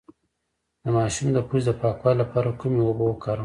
[0.83, 3.39] د ماشوم د پوزې د پاکوالي لپاره کومې اوبه وکاروم؟